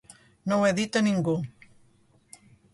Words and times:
No 0.51 0.57
ho 0.61 0.65
he 0.69 0.71
dit 0.79 0.97
a 1.03 1.05
ningú. 1.09 1.37